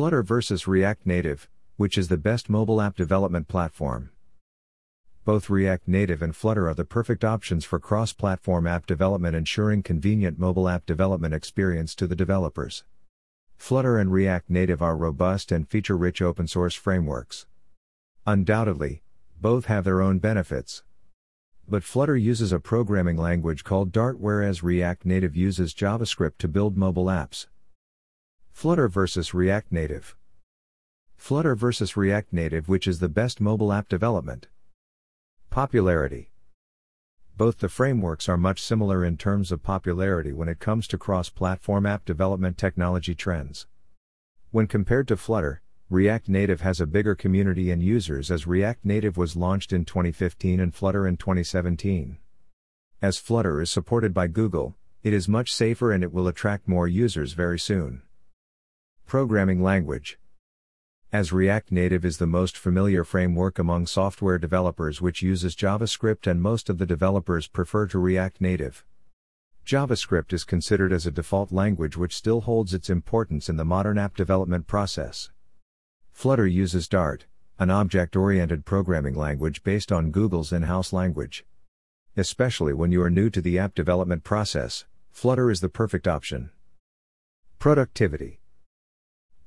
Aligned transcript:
Flutter 0.00 0.22
versus 0.22 0.66
React 0.66 1.06
Native, 1.06 1.46
which 1.76 1.98
is 1.98 2.08
the 2.08 2.16
best 2.16 2.48
mobile 2.48 2.80
app 2.80 2.96
development 2.96 3.48
platform. 3.48 4.08
Both 5.26 5.50
React 5.50 5.88
Native 5.88 6.22
and 6.22 6.34
Flutter 6.34 6.70
are 6.70 6.74
the 6.74 6.86
perfect 6.86 7.22
options 7.22 7.66
for 7.66 7.78
cross 7.78 8.14
platform 8.14 8.66
app 8.66 8.86
development, 8.86 9.36
ensuring 9.36 9.82
convenient 9.82 10.38
mobile 10.38 10.70
app 10.70 10.86
development 10.86 11.34
experience 11.34 11.94
to 11.96 12.06
the 12.06 12.16
developers. 12.16 12.82
Flutter 13.58 13.98
and 13.98 14.10
React 14.10 14.48
Native 14.48 14.80
are 14.80 14.96
robust 14.96 15.52
and 15.52 15.68
feature 15.68 15.98
rich 15.98 16.22
open 16.22 16.46
source 16.46 16.74
frameworks. 16.74 17.44
Undoubtedly, 18.26 19.02
both 19.38 19.66
have 19.66 19.84
their 19.84 20.00
own 20.00 20.18
benefits. 20.18 20.82
But 21.68 21.84
Flutter 21.84 22.16
uses 22.16 22.54
a 22.54 22.58
programming 22.58 23.18
language 23.18 23.64
called 23.64 23.92
Dart, 23.92 24.18
whereas 24.18 24.62
React 24.62 25.04
Native 25.04 25.36
uses 25.36 25.74
JavaScript 25.74 26.38
to 26.38 26.48
build 26.48 26.78
mobile 26.78 27.04
apps. 27.04 27.48
Flutter 28.60 28.88
versus 28.88 29.32
React 29.32 29.72
Native. 29.72 30.14
Flutter 31.16 31.54
versus 31.54 31.96
React 31.96 32.34
Native, 32.34 32.68
which 32.68 32.86
is 32.86 32.98
the 32.98 33.08
best 33.08 33.40
mobile 33.40 33.72
app 33.72 33.88
development. 33.88 34.48
Popularity. 35.48 36.30
Both 37.38 37.60
the 37.60 37.70
frameworks 37.70 38.28
are 38.28 38.36
much 38.36 38.60
similar 38.60 39.02
in 39.02 39.16
terms 39.16 39.50
of 39.50 39.62
popularity 39.62 40.34
when 40.34 40.50
it 40.50 40.58
comes 40.58 40.86
to 40.88 40.98
cross 40.98 41.30
platform 41.30 41.86
app 41.86 42.04
development 42.04 42.58
technology 42.58 43.14
trends. 43.14 43.66
When 44.50 44.66
compared 44.66 45.08
to 45.08 45.16
Flutter, 45.16 45.62
React 45.88 46.28
Native 46.28 46.60
has 46.60 46.82
a 46.82 46.86
bigger 46.86 47.14
community 47.14 47.70
and 47.70 47.82
users 47.82 48.30
as 48.30 48.46
React 48.46 48.84
Native 48.84 49.16
was 49.16 49.36
launched 49.36 49.72
in 49.72 49.86
2015 49.86 50.60
and 50.60 50.74
Flutter 50.74 51.08
in 51.08 51.16
2017. 51.16 52.18
As 53.00 53.16
Flutter 53.16 53.62
is 53.62 53.70
supported 53.70 54.12
by 54.12 54.26
Google, 54.26 54.76
it 55.02 55.14
is 55.14 55.30
much 55.30 55.50
safer 55.50 55.92
and 55.92 56.04
it 56.04 56.12
will 56.12 56.28
attract 56.28 56.68
more 56.68 56.86
users 56.86 57.32
very 57.32 57.58
soon. 57.58 58.02
Programming 59.10 59.60
language. 59.60 60.20
As 61.12 61.32
React 61.32 61.72
Native 61.72 62.04
is 62.04 62.18
the 62.18 62.28
most 62.28 62.56
familiar 62.56 63.02
framework 63.02 63.58
among 63.58 63.88
software 63.88 64.38
developers 64.38 65.00
which 65.00 65.20
uses 65.20 65.56
JavaScript 65.56 66.30
and 66.30 66.40
most 66.40 66.70
of 66.70 66.78
the 66.78 66.86
developers 66.86 67.48
prefer 67.48 67.88
to 67.88 67.98
React 67.98 68.40
Native. 68.40 68.84
JavaScript 69.66 70.32
is 70.32 70.44
considered 70.44 70.92
as 70.92 71.08
a 71.08 71.10
default 71.10 71.50
language 71.50 71.96
which 71.96 72.14
still 72.14 72.42
holds 72.42 72.72
its 72.72 72.88
importance 72.88 73.48
in 73.48 73.56
the 73.56 73.64
modern 73.64 73.98
app 73.98 74.14
development 74.14 74.68
process. 74.68 75.32
Flutter 76.12 76.46
uses 76.46 76.86
Dart, 76.86 77.26
an 77.58 77.68
object 77.68 78.14
oriented 78.14 78.64
programming 78.64 79.16
language 79.16 79.64
based 79.64 79.90
on 79.90 80.12
Google's 80.12 80.52
in 80.52 80.62
house 80.62 80.92
language. 80.92 81.44
Especially 82.16 82.72
when 82.72 82.92
you 82.92 83.02
are 83.02 83.10
new 83.10 83.28
to 83.28 83.40
the 83.40 83.58
app 83.58 83.74
development 83.74 84.22
process, 84.22 84.84
Flutter 85.10 85.50
is 85.50 85.60
the 85.60 85.68
perfect 85.68 86.06
option. 86.06 86.50
Productivity 87.58 88.39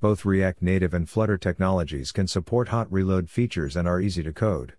Both 0.00 0.24
React 0.24 0.62
Native 0.62 0.94
and 0.94 1.06
Flutter 1.06 1.36
technologies 1.36 2.10
can 2.10 2.26
support 2.26 2.68
hot 2.68 2.90
reload 2.90 3.28
features 3.28 3.76
and 3.76 3.86
are 3.86 4.00
easy 4.00 4.22
to 4.22 4.32
code. 4.32 4.72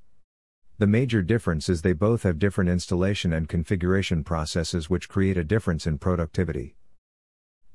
The 0.79 0.87
major 0.87 1.21
difference 1.21 1.69
is 1.69 1.83
they 1.83 1.93
both 1.93 2.23
have 2.23 2.39
different 2.39 2.71
installation 2.71 3.31
and 3.31 3.47
configuration 3.47 4.23
processes 4.23 4.89
which 4.89 5.07
create 5.07 5.37
a 5.37 5.43
difference 5.43 5.85
in 5.85 5.99
productivity. 5.99 6.75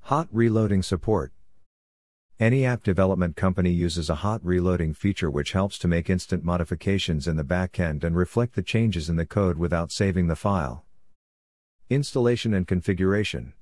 Hot 0.01 0.27
reloading 0.33 0.83
support 0.83 1.33
any 2.39 2.67
app 2.67 2.83
development 2.83 3.35
company 3.35 3.71
uses 3.71 4.11
a 4.11 4.17
hot 4.17 4.45
reloading 4.45 4.93
feature 4.93 5.31
which 5.31 5.53
helps 5.53 5.79
to 5.79 5.89
make 5.89 6.11
instant 6.11 6.45
modifications 6.45 7.27
in 7.27 7.37
the 7.37 7.45
backend 7.45 8.05
and 8.05 8.15
reflect 8.15 8.57
the 8.57 8.63
changes 8.63 9.09
in 9.09 9.17
the 9.17 9.25
code 9.25 9.57
without 9.57 9.91
saving 9.91 10.27
the 10.27 10.37
file. 10.37 10.85
Installation 11.89 12.53
and 12.53 12.67
configuration. 12.67 13.55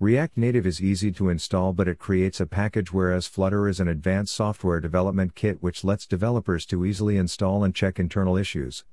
React 0.00 0.36
Native 0.36 0.64
is 0.64 0.80
easy 0.80 1.10
to 1.10 1.28
install 1.28 1.72
but 1.72 1.88
it 1.88 1.98
creates 1.98 2.38
a 2.38 2.46
package 2.46 2.92
whereas 2.92 3.26
Flutter 3.26 3.66
is 3.66 3.80
an 3.80 3.88
advanced 3.88 4.32
software 4.32 4.78
development 4.78 5.34
kit 5.34 5.60
which 5.60 5.82
lets 5.82 6.06
developers 6.06 6.64
to 6.66 6.84
easily 6.84 7.16
install 7.16 7.64
and 7.64 7.74
check 7.74 7.98
internal 7.98 8.36
issues. 8.36 8.84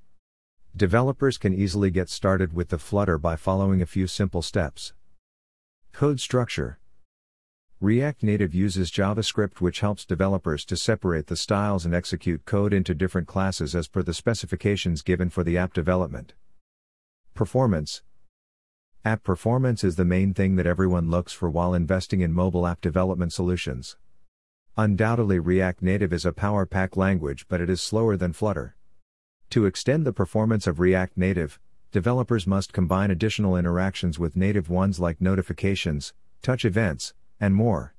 Developers 0.76 1.38
can 1.38 1.54
easily 1.54 1.92
get 1.92 2.10
started 2.10 2.54
with 2.54 2.70
the 2.70 2.80
Flutter 2.80 3.20
by 3.20 3.36
following 3.36 3.84
a 3.84 3.86
few 3.86 4.08
simple 4.08 4.42
steps. 4.42 4.94
Code 5.92 6.20
structure. 6.20 6.80
React 7.80 8.24
Native 8.24 8.56
uses 8.56 8.90
JavaScript 8.90 9.62
which 9.62 9.82
helps 9.82 10.06
developers 10.06 10.66
to 10.66 10.76
separate 10.76 11.28
the 11.28 11.36
styles 11.36 11.86
and 11.86 11.94
execute 11.94 12.46
code 12.46 12.74
into 12.74 12.96
different 12.96 13.28
classes 13.28 13.76
as 13.76 13.88
per 13.88 14.02
the 14.02 14.14
specifications 14.16 15.04
given 15.04 15.30
for 15.30 15.44
the 15.44 15.56
app 15.56 15.72
development. 15.72 16.34
Performance 17.36 18.02
App 19.06 19.22
performance 19.22 19.84
is 19.84 19.98
the 19.98 20.04
main 20.04 20.34
thing 20.34 20.56
that 20.56 20.66
everyone 20.66 21.12
looks 21.12 21.32
for 21.32 21.48
while 21.48 21.76
investing 21.76 22.22
in 22.22 22.34
mobile 22.34 22.66
app 22.66 22.82
development 22.82 23.32
solutions. 23.32 23.98
Undoubtedly, 24.78 25.38
React 25.38 25.84
Native 25.84 26.12
is 26.12 26.26
a 26.26 26.34
power 26.34 26.66
pack 26.66 26.98
language, 26.98 27.46
but 27.48 27.62
it 27.62 27.70
is 27.70 27.84
slower 27.84 28.18
than 28.18 28.34
Flutter. 28.34 28.76
To 29.52 29.68
extend 29.68 30.08
the 30.08 30.12
performance 30.12 30.66
of 30.66 30.80
React 30.80 31.20
Native, 31.20 31.60
developers 31.92 32.48
must 32.48 32.74
combine 32.74 33.12
additional 33.12 33.56
interactions 33.56 34.18
with 34.18 34.36
native 34.36 34.72
ones 34.72 35.00
like 35.00 35.22
notifications, 35.22 36.16
touch 36.42 36.66
events, 36.66 37.14
and 37.40 37.54
more. 37.54 37.94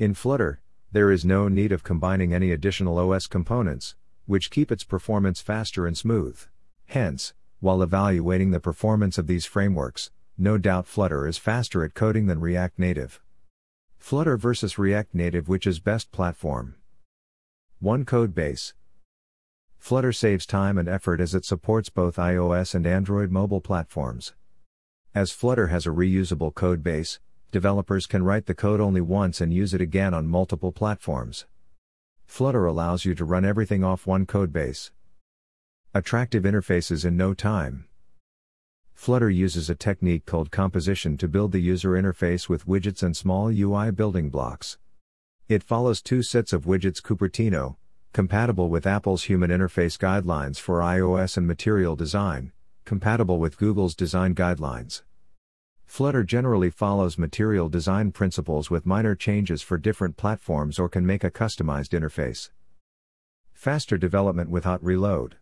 In 0.00 0.14
Flutter, 0.14 0.60
there 0.90 1.12
is 1.12 1.24
no 1.24 1.46
need 1.46 1.70
of 1.70 1.84
combining 1.84 2.34
any 2.34 2.50
additional 2.50 2.98
OS 2.98 3.28
components, 3.28 3.94
which 4.26 4.50
keep 4.50 4.72
its 4.72 4.82
performance 4.82 5.40
faster 5.40 5.86
and 5.86 5.96
smooth. 5.96 6.40
Hence, 6.86 7.34
while 7.60 7.84
evaluating 7.84 8.50
the 8.50 8.58
performance 8.58 9.16
of 9.16 9.28
these 9.28 9.46
frameworks, 9.46 10.10
no 10.36 10.58
doubt 10.58 10.86
Flutter 10.86 11.28
is 11.28 11.38
faster 11.38 11.84
at 11.84 11.94
coding 11.94 12.26
than 12.26 12.40
React 12.40 12.78
Native. 12.78 13.20
Flutter 13.98 14.36
versus 14.36 14.78
React 14.78 15.14
Native 15.14 15.48
which 15.48 15.66
is 15.66 15.78
best 15.78 16.10
platform? 16.10 16.74
One 17.78 18.04
code 18.04 18.34
base. 18.34 18.74
Flutter 19.78 20.12
saves 20.12 20.46
time 20.46 20.76
and 20.76 20.88
effort 20.88 21.20
as 21.20 21.34
it 21.34 21.44
supports 21.44 21.88
both 21.88 22.16
iOS 22.16 22.74
and 22.74 22.86
Android 22.86 23.30
mobile 23.30 23.60
platforms. 23.60 24.34
As 25.14 25.30
Flutter 25.30 25.68
has 25.68 25.86
a 25.86 25.90
reusable 25.90 26.52
code 26.52 26.82
base, 26.82 27.20
developers 27.52 28.06
can 28.06 28.24
write 28.24 28.46
the 28.46 28.54
code 28.54 28.80
only 28.80 29.00
once 29.00 29.40
and 29.40 29.54
use 29.54 29.72
it 29.72 29.80
again 29.80 30.12
on 30.12 30.26
multiple 30.26 30.72
platforms. 30.72 31.46
Flutter 32.26 32.66
allows 32.66 33.04
you 33.04 33.14
to 33.14 33.24
run 33.24 33.44
everything 33.44 33.84
off 33.84 34.06
one 34.06 34.26
code 34.26 34.52
base. 34.52 34.90
Attractive 35.94 36.42
interfaces 36.42 37.04
in 37.04 37.16
no 37.16 37.34
time. 37.34 37.86
Flutter 38.94 39.28
uses 39.28 39.68
a 39.68 39.74
technique 39.74 40.24
called 40.24 40.50
composition 40.50 41.18
to 41.18 41.28
build 41.28 41.52
the 41.52 41.60
user 41.60 41.90
interface 41.90 42.48
with 42.48 42.66
widgets 42.66 43.02
and 43.02 43.16
small 43.16 43.48
UI 43.48 43.90
building 43.90 44.30
blocks. 44.30 44.78
It 45.48 45.62
follows 45.62 46.00
two 46.00 46.22
sets 46.22 46.54
of 46.54 46.64
widgets 46.64 47.02
Cupertino, 47.02 47.76
compatible 48.14 48.70
with 48.70 48.86
Apple's 48.86 49.24
Human 49.24 49.50
Interface 49.50 49.98
Guidelines 49.98 50.58
for 50.58 50.78
iOS 50.78 51.36
and 51.36 51.46
Material 51.46 51.96
Design, 51.96 52.52
compatible 52.84 53.38
with 53.38 53.58
Google's 53.58 53.94
Design 53.94 54.34
Guidelines. 54.34 55.02
Flutter 55.84 56.24
generally 56.24 56.70
follows 56.70 57.18
material 57.18 57.68
design 57.68 58.10
principles 58.10 58.70
with 58.70 58.86
minor 58.86 59.14
changes 59.14 59.62
for 59.62 59.76
different 59.76 60.16
platforms 60.16 60.78
or 60.78 60.88
can 60.88 61.04
make 61.04 61.24
a 61.24 61.30
customized 61.30 61.90
interface. 61.90 62.50
Faster 63.52 63.98
development 63.98 64.50
with 64.50 64.64
Hot 64.64 64.82
Reload. 64.82 65.36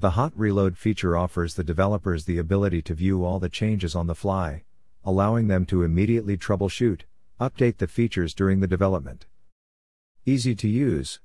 The 0.00 0.10
Hot 0.10 0.32
Reload 0.36 0.78
feature 0.78 1.16
offers 1.16 1.54
the 1.54 1.64
developers 1.64 2.24
the 2.24 2.38
ability 2.38 2.82
to 2.82 2.94
view 2.94 3.24
all 3.24 3.40
the 3.40 3.48
changes 3.48 3.96
on 3.96 4.06
the 4.06 4.14
fly, 4.14 4.62
allowing 5.04 5.48
them 5.48 5.66
to 5.66 5.82
immediately 5.82 6.36
troubleshoot, 6.36 7.00
update 7.40 7.78
the 7.78 7.88
features 7.88 8.32
during 8.32 8.60
the 8.60 8.68
development. 8.68 9.26
Easy 10.24 10.54
to 10.54 10.68
use. 10.68 11.18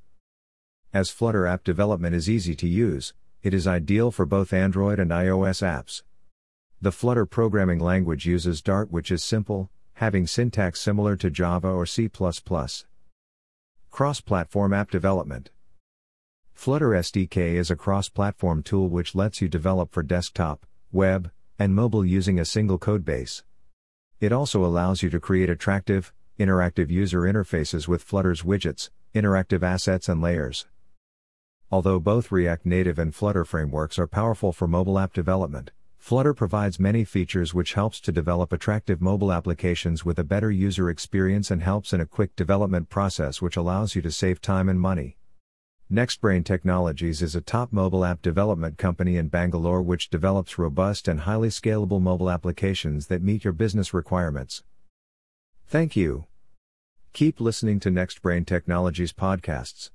As 0.92 1.12
Flutter 1.12 1.46
app 1.46 1.64
development 1.64 2.16
is 2.16 2.28
easy 2.28 2.56
to 2.56 2.68
use, 2.68 3.14
it 3.44 3.54
is 3.54 3.68
ideal 3.68 4.10
for 4.10 4.26
both 4.26 4.52
Android 4.52 4.98
and 4.98 5.12
iOS 5.12 5.62
apps. 5.62 6.02
The 6.82 6.92
Flutter 6.92 7.28
programming 7.28 7.78
language 7.78 8.26
uses 8.26 8.64
Dart, 8.64 8.92
which 8.92 9.12
is 9.12 9.24
simple, 9.24 9.70
having 9.94 10.26
syntax 10.26 10.82
similar 10.82 11.16
to 11.18 11.30
Java 11.30 11.68
or 11.68 11.86
C. 11.86 12.10
Cross 12.10 12.40
platform 14.22 14.74
app 14.74 14.90
development. 14.90 15.52
Flutter 16.64 16.92
SDK 16.92 17.56
is 17.56 17.70
a 17.70 17.76
cross 17.76 18.08
platform 18.08 18.64
tool 18.64 18.88
which 18.88 19.16
lets 19.16 19.42
you 19.42 19.50
develop 19.50 19.92
for 19.92 20.02
desktop, 20.02 20.66
web, 20.94 21.30
and 21.60 21.76
mobile 21.76 22.06
using 22.06 22.40
a 22.40 22.46
single 22.46 22.80
codebase. 22.80 23.44
It 24.22 24.32
also 24.32 24.64
allows 24.64 25.04
you 25.04 25.10
to 25.10 25.20
create 25.20 25.50
attractive, 25.50 26.14
interactive 26.40 26.90
user 26.90 27.24
interfaces 27.24 27.90
with 27.90 28.02
Flutter's 28.02 28.44
widgets, 28.44 28.92
interactive 29.14 29.62
assets, 29.62 30.08
and 30.08 30.22
layers. 30.22 30.66
Although 31.70 32.00
both 32.00 32.32
React 32.32 32.66
Native 32.66 32.98
and 32.98 33.14
Flutter 33.14 33.44
frameworks 33.44 34.00
are 34.00 34.08
powerful 34.08 34.54
for 34.54 34.66
mobile 34.66 34.98
app 34.98 35.12
development, 35.12 35.72
Flutter 35.98 36.34
provides 36.34 36.80
many 36.80 37.04
features 37.04 37.54
which 37.54 37.74
helps 37.74 38.00
to 38.00 38.14
develop 38.14 38.54
attractive 38.54 39.02
mobile 39.02 39.34
applications 39.34 40.06
with 40.06 40.18
a 40.18 40.24
better 40.24 40.50
user 40.50 40.90
experience 40.90 41.52
and 41.52 41.62
helps 41.62 41.92
in 41.92 42.00
a 42.00 42.06
quick 42.06 42.38
development 42.38 42.88
process 42.88 43.42
which 43.42 43.58
allows 43.58 43.98
you 43.98 44.02
to 44.02 44.12
save 44.12 44.40
time 44.40 44.70
and 44.70 44.80
money. 44.80 45.18
NextBrain 45.94 46.44
Technologies 46.44 47.22
is 47.22 47.36
a 47.36 47.42
top 47.42 47.72
mobile 47.72 48.04
app 48.04 48.20
development 48.24 48.80
company 48.80 49.16
in 49.16 49.28
Bangalore 49.28 49.80
which 49.80 50.10
develops 50.10 50.58
robust 50.58 51.08
and 51.08 51.20
highly 51.20 51.50
scalable 51.50 52.02
mobile 52.02 52.32
applications 52.32 53.06
that 53.06 53.22
meet 53.22 53.44
your 53.44 53.54
business 53.54 53.94
requirements. 53.94 54.64
Thank 55.68 55.96
you. 55.96 56.26
Keep 57.14 57.40
listening 57.40 57.80
to 57.82 57.92
NextBrain 57.92 58.48
Technologies 58.48 59.14
podcasts. 59.14 59.92